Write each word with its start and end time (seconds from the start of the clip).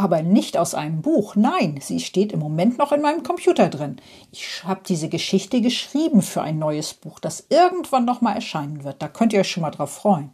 aber 0.00 0.22
nicht 0.22 0.56
aus 0.56 0.74
einem 0.74 1.02
Buch. 1.02 1.36
Nein, 1.36 1.78
sie 1.82 2.00
steht 2.00 2.32
im 2.32 2.40
Moment 2.40 2.78
noch 2.78 2.90
in 2.90 3.02
meinem 3.02 3.22
Computer 3.22 3.68
drin. 3.68 3.96
Ich 4.32 4.64
habe 4.64 4.80
diese 4.88 5.10
Geschichte 5.10 5.60
geschrieben 5.60 6.22
für 6.22 6.40
ein 6.40 6.58
neues 6.58 6.94
Buch, 6.94 7.18
das 7.20 7.46
irgendwann 7.50 8.06
noch 8.06 8.22
mal 8.22 8.34
erscheinen 8.34 8.82
wird. 8.82 9.02
Da 9.02 9.08
könnt 9.08 9.34
ihr 9.34 9.40
euch 9.40 9.50
schon 9.50 9.62
mal 9.62 9.70
drauf 9.70 9.92
freuen. 9.92 10.30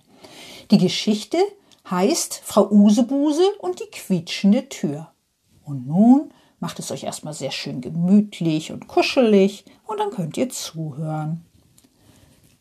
Die 0.70 0.78
Geschichte 0.78 1.38
heißt 1.90 2.42
Frau 2.44 2.70
Usebuse 2.70 3.42
und 3.58 3.80
die 3.80 3.90
quietschende 3.90 4.68
Tür. 4.68 5.08
Und 5.64 5.88
nun 5.88 6.30
macht 6.60 6.78
es 6.78 6.92
euch 6.92 7.02
erstmal 7.02 7.34
sehr 7.34 7.50
schön 7.50 7.80
gemütlich 7.80 8.70
und 8.70 8.86
kuschelig 8.86 9.64
und 9.84 9.98
dann 9.98 10.10
könnt 10.10 10.36
ihr 10.36 10.48
zuhören. 10.48 11.44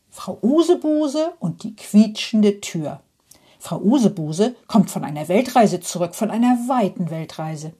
Frau 0.09 0.39
Usebuse 0.41 1.33
und 1.39 1.61
die 1.61 1.75
quietschende 1.75 2.61
Tür. 2.61 3.01
Frau 3.65 3.79
Usebuse 3.79 4.55
kommt 4.67 4.91
von 4.91 5.03
einer 5.03 5.27
Weltreise 5.27 5.79
zurück, 5.79 6.13
von 6.13 6.29
einer 6.29 6.55
weiten 6.67 7.09
Weltreise. 7.09 7.73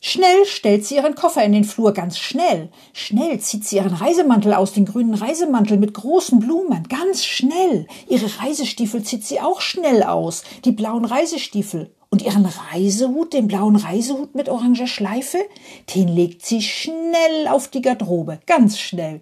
Schnell 0.00 0.46
stellt 0.46 0.86
sie 0.86 0.94
ihren 0.94 1.14
Koffer 1.14 1.44
in 1.44 1.52
den 1.52 1.64
Flur, 1.64 1.92
ganz 1.92 2.18
schnell. 2.18 2.70
Schnell 2.94 3.38
zieht 3.38 3.66
sie 3.66 3.76
ihren 3.76 3.92
Reisemantel 3.92 4.54
aus, 4.54 4.72
den 4.72 4.86
grünen 4.86 5.12
Reisemantel 5.12 5.76
mit 5.76 5.92
großen 5.92 6.40
Blumen, 6.40 6.84
ganz 6.88 7.22
schnell. 7.22 7.86
Ihre 8.08 8.30
Reisestiefel 8.40 9.02
zieht 9.02 9.26
sie 9.26 9.42
auch 9.42 9.60
schnell 9.60 10.02
aus, 10.02 10.42
die 10.64 10.72
blauen 10.72 11.04
Reisestiefel. 11.04 11.94
Und 12.08 12.22
ihren 12.22 12.46
Reisehut, 12.46 13.34
den 13.34 13.48
blauen 13.48 13.76
Reisehut 13.76 14.34
mit 14.34 14.48
oranger 14.48 14.86
Schleife, 14.86 15.38
den 15.94 16.08
legt 16.08 16.46
sie 16.46 16.62
schnell 16.62 17.46
auf 17.50 17.68
die 17.68 17.82
Garderobe, 17.82 18.40
ganz 18.46 18.78
schnell. 18.78 19.20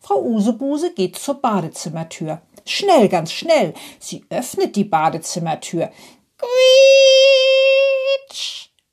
Frau 0.00 0.20
Usebuse 0.22 0.92
geht 0.92 1.16
zur 1.16 1.36
Badezimmertür. 1.36 2.42
Schnell, 2.64 3.08
ganz 3.08 3.32
schnell. 3.32 3.74
Sie 3.98 4.24
öffnet 4.30 4.76
die 4.76 4.84
Badezimmertür. 4.84 5.90
Quietsch! 6.38 6.52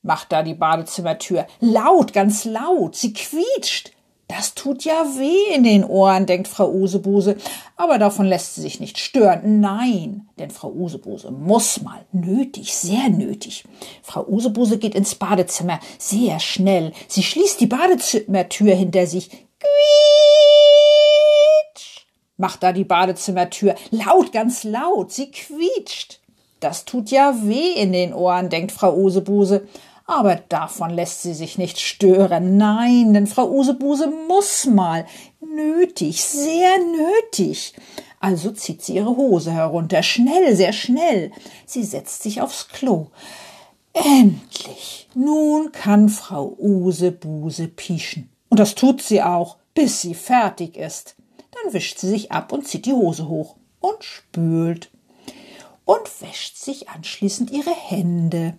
macht 0.01 0.31
da 0.31 0.43
die 0.43 0.53
Badezimmertür. 0.53 1.45
Laut, 1.59 2.13
ganz 2.13 2.45
laut. 2.45 2.95
Sie 2.95 3.13
quietscht. 3.13 3.91
Das 4.27 4.53
tut 4.53 4.83
ja 4.83 5.05
weh 5.17 5.55
in 5.55 5.63
den 5.63 5.83
Ohren, 5.83 6.27
denkt 6.27 6.47
Frau 6.47 6.71
Usebuse. 6.71 7.35
Aber 7.75 7.97
davon 7.97 8.27
lässt 8.27 8.53
sie 8.53 8.61
sich 8.61 8.79
nicht 8.79 8.99
stören. 8.99 9.59
Nein, 9.59 10.29
denn 10.37 10.51
Frau 10.51 10.69
Usebuse 10.69 11.31
muss 11.31 11.81
mal. 11.81 12.05
Nötig, 12.11 12.75
sehr 12.75 13.09
nötig. 13.09 13.63
Frau 14.03 14.23
Usebuse 14.27 14.77
geht 14.77 14.93
ins 14.93 15.15
Badezimmer. 15.15 15.79
Sehr 15.97 16.39
schnell. 16.39 16.93
Sie 17.07 17.23
schließt 17.23 17.59
die 17.59 17.65
Badezimmertür 17.65 18.75
hinter 18.75 19.07
sich. 19.07 19.29
Quietsch! 19.29 19.88
Macht 22.39 22.63
da 22.63 22.73
die 22.73 22.85
Badezimmertür. 22.85 23.75
Laut, 23.91 24.31
ganz 24.31 24.63
laut. 24.63 25.11
Sie 25.11 25.29
quietscht. 25.29 26.19
Das 26.59 26.85
tut 26.85 27.11
ja 27.11 27.35
weh 27.43 27.73
in 27.73 27.93
den 27.93 28.13
Ohren, 28.13 28.49
denkt 28.49 28.71
Frau 28.71 28.95
Usebuse. 28.95 29.67
Aber 30.05 30.37
davon 30.49 30.89
lässt 30.89 31.21
sie 31.21 31.35
sich 31.35 31.59
nicht 31.59 31.79
stören. 31.79 32.57
Nein, 32.57 33.13
denn 33.13 33.27
Frau 33.27 33.47
Usebuse 33.47 34.11
muss 34.27 34.65
mal. 34.65 35.05
Nötig, 35.39 36.23
sehr 36.23 36.77
nötig. 36.79 37.75
Also 38.19 38.51
zieht 38.51 38.81
sie 38.81 38.95
ihre 38.95 39.15
Hose 39.15 39.51
herunter. 39.51 40.01
Schnell, 40.01 40.55
sehr 40.55 40.73
schnell. 40.73 41.31
Sie 41.65 41.83
setzt 41.83 42.23
sich 42.23 42.41
aufs 42.41 42.69
Klo. 42.69 43.07
Endlich. 43.93 45.07
Nun 45.13 45.71
kann 45.71 46.09
Frau 46.09 46.55
Usebuse 46.57 47.67
pieschen. 47.67 48.29
Und 48.49 48.59
das 48.59 48.75
tut 48.75 49.01
sie 49.01 49.21
auch, 49.21 49.57
bis 49.73 50.01
sie 50.01 50.15
fertig 50.15 50.75
ist. 50.75 51.15
Dann 51.63 51.73
wischt 51.73 51.99
sie 51.99 52.09
sich 52.09 52.31
ab 52.31 52.51
und 52.51 52.67
zieht 52.67 52.85
die 52.85 52.93
Hose 52.93 53.27
hoch 53.27 53.55
und 53.79 54.03
spült 54.03 54.91
und 55.85 56.21
wäscht 56.21 56.57
sich 56.57 56.89
anschließend 56.89 57.51
ihre 57.51 57.71
Hände. 57.71 58.57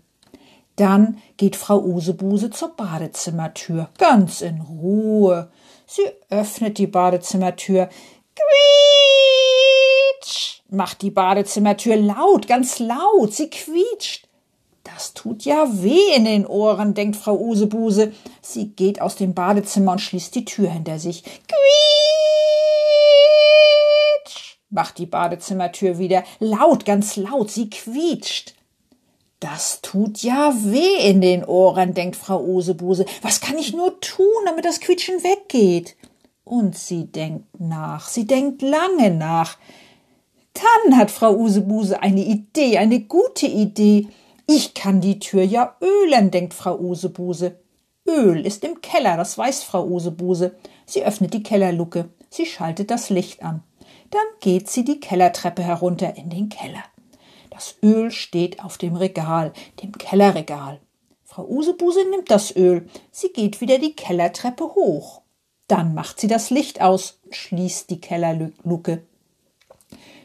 Dann 0.77 1.19
geht 1.37 1.57
Frau 1.57 1.81
Usebuse 1.81 2.51
zur 2.51 2.71
Badezimmertür, 2.71 3.91
ganz 3.99 4.41
in 4.41 4.63
Ruhe. 4.63 5.51
Sie 5.87 6.03
öffnet 6.31 6.79
die 6.79 6.87
Badezimmertür. 6.87 7.91
Quietsch! 8.35 8.51
macht 10.71 11.03
die 11.03 11.11
Badezimmertür 11.11 11.97
laut, 11.97 12.49
ganz 12.49 12.79
laut. 12.79 13.35
Sie 13.35 13.51
quietscht. 13.51 14.27
Das 14.85 15.13
tut 15.13 15.45
ja 15.45 15.67
weh 15.83 16.15
in 16.17 16.25
den 16.25 16.47
Ohren, 16.47 16.95
denkt 16.95 17.17
Frau 17.17 17.39
Usebuse. 17.39 18.13
Sie 18.41 18.69
geht 18.69 19.03
aus 19.03 19.17
dem 19.17 19.35
Badezimmer 19.35 19.93
und 19.93 20.01
schließt 20.01 20.35
die 20.35 20.45
Tür 20.45 20.71
hinter 20.71 20.99
sich. 20.99 21.23
Quietsch! 21.23 22.70
Macht 24.71 24.99
die 24.99 25.07
Badezimmertür 25.07 25.99
wieder. 25.99 26.25
Laut, 26.39 26.85
ganz 26.85 27.17
laut, 27.17 27.51
sie 27.51 27.69
quietscht. 27.69 28.55
Das 29.41 29.81
tut 29.81 30.23
ja 30.23 30.55
weh 30.55 31.09
in 31.09 31.21
den 31.21 31.45
Ohren, 31.45 31.95
denkt 31.95 32.17
Frau 32.17 32.43
Usebuse. 32.45 33.07
Was 33.23 33.41
kann 33.41 33.59
ich 33.59 33.73
nur 33.73 33.99
tun, 34.01 34.27
damit 34.45 34.65
das 34.65 34.81
Quietschen 34.81 35.23
weggeht? 35.25 35.97
Und 36.45 36.77
sie 36.77 37.07
denkt 37.07 37.59
nach, 37.59 38.09
sie 38.09 38.27
denkt 38.27 38.61
lange 38.61 39.11
nach. 39.11 39.57
Dann 40.53 40.99
hat 40.99 41.11
Frau 41.11 41.35
Usebuse 41.37 42.03
eine 42.03 42.23
Idee, 42.23 42.79
eine 42.79 43.01
gute 43.01 43.47
Idee. 43.47 44.09
Ich 44.47 44.75
kann 44.75 45.01
die 45.01 45.21
Tür 45.21 45.43
ja 45.43 45.77
ölen, 45.81 46.31
denkt 46.31 46.55
Frau 46.55 46.79
Usebuse. 46.79 47.57
Öl 48.07 48.45
ist 48.45 48.65
im 48.65 48.81
Keller, 48.83 49.17
das 49.17 49.39
weiß 49.39 49.63
Frau 49.63 49.87
Usebuse. 49.87 50.55
Sie 50.87 51.05
öffnet 51.05 51.33
die 51.33 51.43
Kellerluke. 51.43 52.11
Sie 52.29 52.47
schaltet 52.47 52.91
das 52.91 53.11
Licht 53.11 53.43
an. 53.43 53.63
Dann 54.11 54.27
geht 54.41 54.69
sie 54.69 54.85
die 54.85 55.01
Kellertreppe 55.01 55.63
herunter 55.63 56.17
in 56.17 56.31
den 56.31 56.49
Keller. 56.49 56.85
Das 57.51 57.77
Öl 57.83 58.11
steht 58.11 58.65
auf 58.65 58.79
dem 58.79 58.97
Regal, 58.97 59.53
dem 59.83 59.93
Kellerregal. 59.93 60.81
Frau 61.25 61.47
Usebuse 61.47 62.09
nimmt 62.11 62.31
das 62.31 62.55
Öl. 62.57 62.89
Sie 63.13 63.33
geht 63.33 63.61
wieder 63.61 63.79
die 63.79 63.95
Kellertreppe 63.95 64.65
hoch. 64.65 65.23
Dann 65.69 65.95
macht 65.95 66.19
sie 66.19 66.27
das 66.27 66.51
Licht 66.51 66.81
aus 66.81 67.21
und 67.25 67.37
schließt 67.37 67.91
die 67.91 68.01
Kellerluke. 68.01 69.05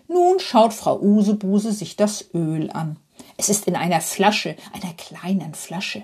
Nun 0.07 0.40
schaut 0.40 0.73
Frau 0.73 1.00
Usebuse 1.00 1.72
sich 1.72 1.96
das 1.96 2.34
Öl 2.34 2.72
an. 2.72 2.97
Es 3.38 3.50
ist 3.50 3.67
in 3.67 3.75
einer 3.75 4.02
Flasche, 4.02 4.56
einer 4.73 4.94
kleinen 4.94 5.53
Flasche. 5.53 6.03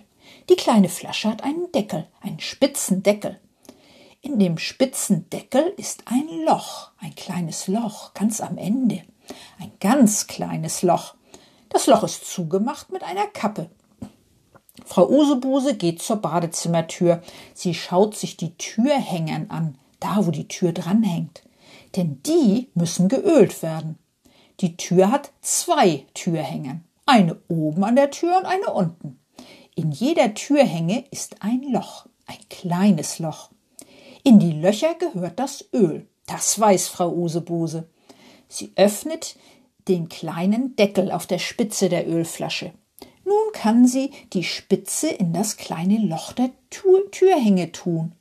Die 0.49 0.55
kleine 0.55 0.89
Flasche 0.89 1.29
hat 1.29 1.43
einen 1.43 1.71
Deckel, 1.71 2.07
einen 2.21 2.39
spitzen 2.39 3.03
Deckel. 3.03 3.39
In 4.23 4.37
dem 4.37 4.59
spitzen 4.59 5.27
Deckel 5.31 5.73
ist 5.77 6.03
ein 6.05 6.27
Loch, 6.45 6.91
ein 6.99 7.15
kleines 7.15 7.67
Loch, 7.67 8.13
ganz 8.13 8.39
am 8.39 8.59
Ende. 8.59 9.01
Ein 9.59 9.71
ganz 9.79 10.27
kleines 10.27 10.83
Loch. 10.83 11.15
Das 11.69 11.87
Loch 11.87 12.03
ist 12.03 12.25
zugemacht 12.25 12.91
mit 12.91 13.01
einer 13.01 13.25
Kappe. 13.25 13.71
Frau 14.85 15.09
Usebuse 15.09 15.75
geht 15.75 16.03
zur 16.03 16.17
Badezimmertür. 16.17 17.23
Sie 17.55 17.73
schaut 17.73 18.15
sich 18.15 18.37
die 18.37 18.55
Türhängern 18.57 19.49
an, 19.49 19.77
da 19.99 20.25
wo 20.27 20.29
die 20.29 20.47
Tür 20.47 20.71
dranhängt. 20.71 21.41
Denn 21.95 22.21
die 22.21 22.69
müssen 22.75 23.09
geölt 23.09 23.63
werden. 23.63 23.97
Die 24.59 24.77
Tür 24.77 25.11
hat 25.11 25.31
zwei 25.41 26.05
Türhänger. 26.13 26.81
Eine 27.07 27.41
oben 27.47 27.83
an 27.83 27.95
der 27.95 28.11
Tür 28.11 28.37
und 28.37 28.45
eine 28.45 28.71
unten. 28.71 29.19
In 29.73 29.91
jeder 29.91 30.35
Türhänge 30.35 31.05
ist 31.09 31.41
ein 31.41 31.63
Loch, 31.63 32.05
ein 32.27 32.37
kleines 32.49 33.17
Loch. 33.17 33.49
In 34.23 34.39
die 34.39 34.51
Löcher 34.51 34.95
gehört 34.95 35.39
das 35.39 35.65
Öl. 35.73 36.07
Das 36.27 36.59
weiß 36.59 36.87
Frau 36.87 37.11
Usebuse. 37.11 37.89
Sie 38.47 38.71
öffnet 38.75 39.35
den 39.87 40.09
kleinen 40.09 40.75
Deckel 40.75 41.11
auf 41.11 41.25
der 41.25 41.39
Spitze 41.39 41.89
der 41.89 42.07
Ölflasche. 42.07 42.73
Nun 43.25 43.53
kann 43.53 43.87
sie 43.87 44.11
die 44.33 44.43
Spitze 44.43 45.07
in 45.07 45.33
das 45.33 45.57
kleine 45.57 45.97
Loch 45.97 46.33
der 46.33 46.51
Tür 46.69 47.09
Türhänge 47.11 47.71
tun. 47.71 48.13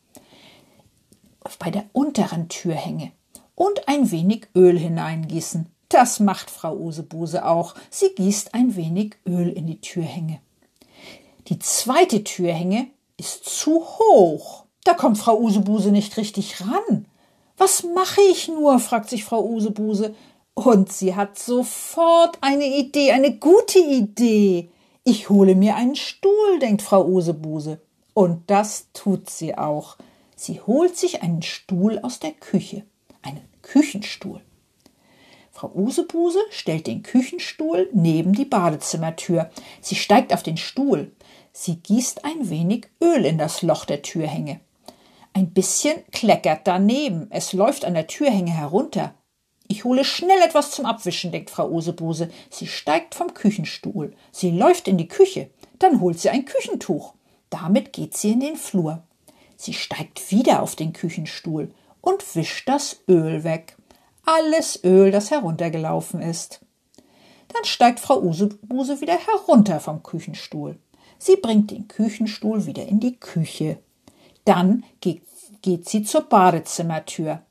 Bei 1.59 1.71
der 1.71 1.85
unteren 1.93 2.49
Türhänge. 2.49 3.13
Und 3.55 3.89
ein 3.89 4.11
wenig 4.11 4.49
Öl 4.55 4.79
hineingießen. 4.79 5.67
Das 5.89 6.21
macht 6.21 6.51
Frau 6.51 6.77
Usebuse 6.77 7.45
auch. 7.45 7.75
Sie 7.91 8.15
gießt 8.15 8.55
ein 8.55 8.77
wenig 8.77 9.17
Öl 9.27 9.49
in 9.51 9.67
die 9.67 9.81
Türhänge. 9.81 10.41
Die 11.49 11.59
zweite 11.59 12.23
Türhänge 12.23 12.87
ist 13.17 13.45
zu 13.45 13.85
hoch. 13.85 14.65
Da 14.85 14.95
kommt 14.95 15.19
Frau 15.19 15.39
Usebuse 15.39 15.91
nicht 15.91 16.17
richtig 16.17 16.61
ran. 16.61 17.07
Was 17.57 17.83
mache 17.83 18.23
ich 18.31 18.49
nur? 18.49 18.79
fragt 18.79 19.11
sich 19.11 19.25
Frau 19.25 19.45
Usebuse. 19.45 20.15
Und 20.55 20.93
sie 20.93 21.15
hat 21.15 21.39
sofort 21.39 22.39
eine 22.41 22.67
Idee, 22.67 23.13
eine 23.13 23.37
gute 23.37 23.79
Idee. 23.79 24.71
Ich 25.05 25.29
hole 25.31 25.55
mir 25.55 25.77
einen 25.77 25.97
Stuhl, 25.97 26.59
denkt 26.61 26.83
Frau 26.83 27.07
Usebuse. 27.07 27.81
Und 28.15 28.51
das 28.51 28.89
tut 28.93 29.31
sie 29.31 29.57
auch. 29.57 29.97
Sie 30.37 30.61
holt 30.61 30.97
sich 30.97 31.23
einen 31.23 31.43
Stuhl 31.43 31.99
aus 31.99 32.19
der 32.19 32.33
Küche, 32.33 32.85
einen 33.23 33.47
Küchenstuhl. 33.63 34.41
Frau 35.53 35.71
Usebuse 35.75 36.41
stellt 36.51 36.87
den 36.87 37.03
Küchenstuhl 37.03 37.91
neben 37.93 38.33
die 38.33 38.47
Badezimmertür. 38.47 39.51
Sie 39.83 39.97
steigt 39.97 40.33
auf 40.33 40.43
den 40.43 40.57
Stuhl. 40.57 41.13
Sie 41.53 41.77
gießt 41.77 42.25
ein 42.25 42.49
wenig 42.49 42.89
Öl 43.03 43.27
in 43.27 43.37
das 43.37 43.61
Loch 43.61 43.85
der 43.85 44.01
Türhänge. 44.01 44.61
Ein 45.33 45.53
bisschen 45.53 46.05
kleckert 46.11 46.63
daneben. 46.65 47.29
Es 47.31 47.53
läuft 47.53 47.85
an 47.85 47.95
der 47.95 48.07
Türhänge 48.07 48.53
herunter. 48.53 49.15
Ich 49.69 49.85
hole 49.85 50.05
schnell 50.05 50.41
etwas 50.43 50.73
zum 50.73 50.85
Abwischen, 50.85 51.31
denkt 51.31 51.51
Frau 51.51 51.71
Usebuse. 51.71 52.29
Sie 52.51 52.67
steigt 52.67 53.15
vom 53.15 53.35
Küchenstuhl. 53.35 54.15
Sie 54.33 54.51
läuft 54.51 54.89
in 54.89 54.99
die 54.99 55.07
Küche. 55.07 55.51
Dann 55.79 56.01
holt 56.01 56.19
sie 56.19 56.31
ein 56.31 56.45
Küchentuch. 56.45 57.15
Damit 57.51 57.93
geht 57.93 58.17
sie 58.17 58.33
in 58.33 58.41
den 58.41 58.57
Flur. 58.57 59.05
Sie 59.57 59.73
steigt 59.73 60.31
wieder 60.33 60.63
auf 60.63 60.75
den 60.75 60.93
Küchenstuhl 60.93 61.73
und 62.01 62.35
wischt 62.35 62.69
das 62.69 63.01
Öl 63.09 63.45
weg. 63.45 63.77
Alles 64.25 64.83
Öl, 64.85 65.11
das 65.11 65.31
heruntergelaufen 65.31 66.21
ist. 66.21 66.61
Dann 67.49 67.65
steigt 67.65 68.01
Frau 68.01 68.21
Usebuse 68.21 69.01
wieder 69.01 69.19
herunter 69.19 69.81
vom 69.81 70.03
Küchenstuhl. 70.03 70.79
Sie 71.19 71.37
bringt 71.37 71.71
den 71.71 71.89
Küchenstuhl 71.89 72.67
wieder 72.67 72.87
in 72.87 73.01
die 73.01 73.17
Küche. 73.17 73.79
Dann 74.45 74.85
geht, 75.01 75.23
geht 75.63 75.89
sie 75.89 76.03
zur 76.03 76.23
Badezimmertür. 76.23 77.43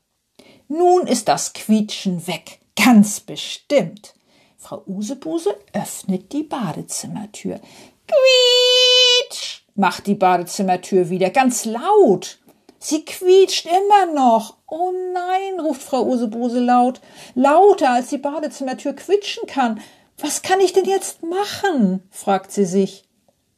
Nun 0.68 1.06
ist 1.06 1.28
das 1.28 1.52
Quietschen 1.52 2.26
weg, 2.26 2.60
ganz 2.76 3.20
bestimmt. 3.20 4.14
Frau 4.56 4.82
Usebuse 4.86 5.56
öffnet 5.72 6.32
die 6.32 6.42
Badezimmertür. 6.42 7.60
Quietsch! 8.06 9.62
macht 9.74 10.06
die 10.06 10.14
Badezimmertür 10.14 11.10
wieder 11.10 11.30
ganz 11.30 11.64
laut. 11.64 12.38
Sie 12.78 13.04
quietscht 13.04 13.66
immer 13.66 14.12
noch. 14.12 14.56
Oh 14.66 14.92
nein, 15.12 15.60
ruft 15.60 15.82
Frau 15.82 16.04
Usebuse 16.04 16.60
laut, 16.60 17.00
lauter 17.34 17.90
als 17.90 18.08
die 18.08 18.18
Badezimmertür 18.18 18.94
quietschen 18.94 19.46
kann. 19.46 19.80
Was 20.18 20.42
kann 20.42 20.60
ich 20.60 20.72
denn 20.72 20.84
jetzt 20.84 21.22
machen? 21.22 22.02
fragt 22.10 22.52
sie 22.52 22.64
sich. 22.64 23.04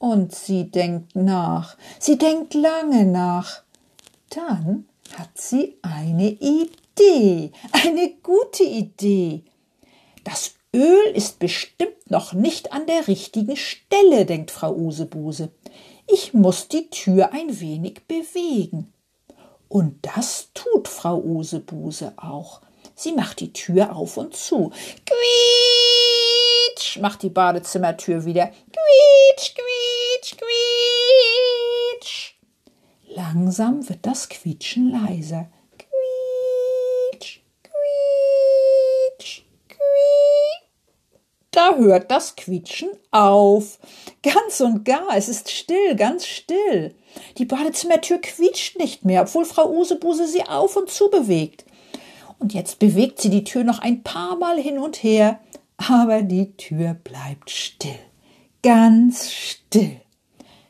Und 0.03 0.35
sie 0.35 0.69
denkt 0.69 1.15
nach. 1.15 1.77
Sie 2.01 2.19
denkt 2.19 2.55
lange 2.55 3.07
nach. 3.07 3.63
Dann 4.31 4.89
hat 5.17 5.31
sie 5.39 5.77
eine 5.81 6.29
Idee, 6.29 7.53
eine 7.71 8.13
gute 8.21 8.65
Idee. 8.65 9.45
Das 10.25 10.55
Öl 10.75 11.13
ist 11.15 11.39
bestimmt 11.39 12.11
noch 12.11 12.33
nicht 12.33 12.73
an 12.73 12.89
der 12.89 13.07
richtigen 13.07 13.57
Stelle, 13.57 14.27
denkt 14.27 14.51
Frau 14.51 14.75
Usebuse. 14.75 15.53
Ich 16.09 16.35
muss 16.35 16.67
die 16.67 16.91
Tür 16.91 17.33
ein 17.33 17.61
wenig 17.61 18.01
bewegen. 18.09 18.93
Und 19.69 20.01
das 20.03 20.49
tut 20.53 20.89
Frau 20.89 21.23
Usebuse 21.23 22.15
auch. 22.17 22.61
Sie 22.95 23.13
macht 23.13 23.41
die 23.41 23.53
Tür 23.53 23.95
auf 23.97 24.17
und 24.17 24.37
zu. 24.37 24.73
Quietsch, 26.77 26.99
macht 26.99 27.23
die 27.23 27.31
Badezimmertür 27.31 28.25
wieder. 28.25 28.47
Quietsch, 28.47 29.55
quietsch, 29.55 30.37
quietsch. 30.37 32.35
Langsam 33.09 33.89
wird 33.89 34.07
das 34.07 34.29
Quietschen 34.29 34.91
leiser. 34.91 35.49
Da 41.53 41.77
hört 41.77 42.11
das 42.11 42.35
Quietschen 42.35 42.89
auf. 43.11 43.79
Ganz 44.23 44.61
und 44.63 44.85
gar, 44.87 45.15
es 45.15 45.29
ist 45.29 45.51
still, 45.51 45.97
ganz 45.97 46.27
still. 46.27 46.95
Die 47.37 47.45
Badezimmertür 47.45 48.19
quietscht 48.19 48.79
nicht 48.79 49.05
mehr, 49.05 49.23
obwohl 49.23 49.45
Frau 49.45 49.71
Usebuse 49.71 50.27
sie 50.27 50.45
auf 50.45 50.77
und 50.77 50.91
zu 50.91 51.11
bewegt. 51.11 51.67
Und 52.43 52.55
jetzt 52.55 52.81
bewegt 52.81 53.21
sie 53.21 53.31
die 53.31 53.45
Tür 53.45 53.63
noch 53.63 53.79
ein 53.79 54.03
paar 54.03 54.37
Mal 54.37 54.59
hin 54.59 54.81
und 54.81 55.05
her, 55.05 55.39
aber 55.77 56.23
die 56.23 56.57
Tür 56.57 56.95
bleibt 56.95 57.51
still. 57.51 58.01
Ganz 58.65 59.31
still. 59.31 60.01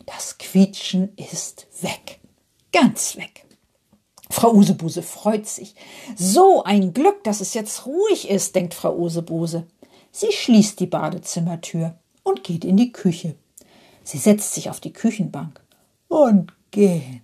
Das 0.05 0.37
Quietschen 0.37 1.17
ist 1.17 1.67
weg. 1.81 2.21
Ganz 2.73 3.17
weg. 3.17 3.47
Frau 4.29 4.53
Usebuse 4.53 5.01
freut 5.01 5.47
sich. 5.47 5.75
So 6.15 6.63
ein 6.63 6.93
Glück, 6.93 7.25
dass 7.25 7.41
es 7.41 7.55
jetzt 7.55 7.87
ruhig 7.87 8.29
ist, 8.29 8.55
denkt 8.55 8.75
Frau 8.75 8.95
Usebuse. 8.95 9.67
Sie 10.11 10.31
schließt 10.31 10.79
die 10.79 10.87
Badezimmertür 10.87 11.99
und 12.23 12.45
geht 12.45 12.67
in 12.67 12.77
die 12.77 12.93
Küche. 12.93 13.37
Sie 14.05 14.19
setzt 14.19 14.53
sich 14.53 14.69
auf 14.69 14.81
die 14.81 14.93
Küchenbank 14.93 15.59
und 16.09 16.53
geht. 16.71 17.23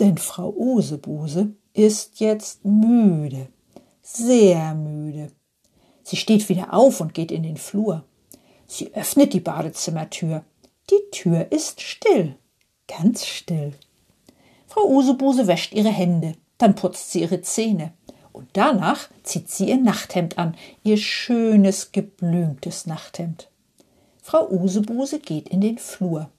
Denn 0.00 0.18
Frau 0.18 0.50
Usebuse 0.50 1.54
ist 1.72 2.20
jetzt 2.20 2.64
müde, 2.64 3.48
sehr 4.02 4.74
müde. 4.74 5.30
Sie 6.02 6.16
steht 6.16 6.48
wieder 6.48 6.74
auf 6.74 7.00
und 7.00 7.14
geht 7.14 7.32
in 7.32 7.42
den 7.42 7.56
Flur. 7.56 8.04
Sie 8.66 8.94
öffnet 8.94 9.32
die 9.32 9.40
Badezimmertür. 9.40 10.44
Die 10.90 11.10
Tür 11.10 11.50
ist 11.50 11.80
still, 11.80 12.36
ganz 12.88 13.24
still. 13.24 13.72
Frau 14.66 14.88
Usebuse 14.88 15.46
wäscht 15.46 15.72
ihre 15.72 15.90
Hände, 15.90 16.34
dann 16.58 16.74
putzt 16.74 17.12
sie 17.12 17.22
ihre 17.22 17.40
Zähne. 17.40 17.92
Und 18.32 18.48
danach 18.54 19.08
zieht 19.22 19.48
sie 19.48 19.68
ihr 19.68 19.76
Nachthemd 19.76 20.38
an, 20.38 20.56
ihr 20.82 20.96
schönes, 20.96 21.92
geblümtes 21.92 22.84
Nachthemd. 22.84 23.48
Frau 24.20 24.50
Usebuse 24.50 25.20
geht 25.20 25.48
in 25.48 25.60
den 25.60 25.78
Flur. 25.78 26.30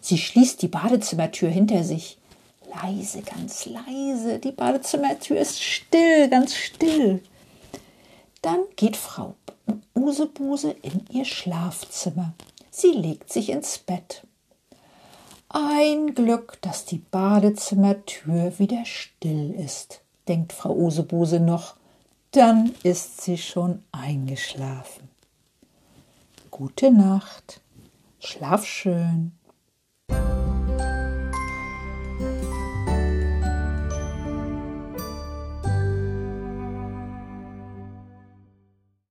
Sie 0.00 0.18
schließt 0.18 0.60
die 0.62 0.68
Badezimmertür 0.68 1.48
hinter 1.48 1.84
sich. 1.84 2.18
Leise, 2.82 3.22
ganz 3.22 3.66
leise. 3.66 4.38
Die 4.38 4.52
Badezimmertür 4.52 5.38
ist 5.38 5.62
still, 5.62 6.28
ganz 6.28 6.54
still. 6.54 7.22
Dann 8.42 8.60
geht 8.76 8.96
Frau 8.96 9.34
Usebuse 9.94 10.70
in 10.82 11.04
ihr 11.10 11.24
Schlafzimmer. 11.24 12.34
Sie 12.70 12.92
legt 12.92 13.32
sich 13.32 13.50
ins 13.50 13.78
Bett. 13.78 14.26
Ein 15.48 16.14
Glück, 16.14 16.58
dass 16.62 16.84
die 16.84 16.98
Badezimmertür 16.98 18.58
wieder 18.58 18.84
still 18.84 19.54
ist 19.54 20.00
denkt 20.28 20.52
Frau 20.52 20.74
Usebuse 20.74 21.40
noch, 21.40 21.76
dann 22.30 22.74
ist 22.82 23.20
sie 23.20 23.38
schon 23.38 23.84
eingeschlafen. 23.92 25.08
Gute 26.50 26.90
Nacht, 26.90 27.60
schlaf 28.20 28.64
schön. 28.64 29.32